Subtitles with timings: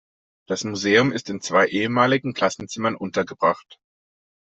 [0.47, 3.77] Das Museum ist in zwei ehemaligen Klassenzimmern untergebracht.